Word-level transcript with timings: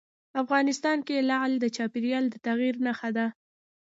افغانستان 0.43 0.97
کې 1.07 1.25
لعل 1.29 1.51
د 1.59 1.65
چاپېریال 1.75 2.25
د 2.29 2.35
تغیر 2.45 2.75
نښه 2.85 3.09
ده. 3.17 3.27